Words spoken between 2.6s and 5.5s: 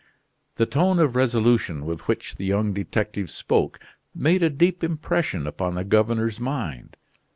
detective spoke made a deep impression